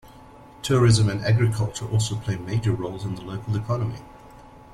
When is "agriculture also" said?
1.21-2.15